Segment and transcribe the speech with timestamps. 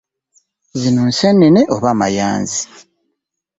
[0.79, 2.61] Zino nseenene oba mayanzi?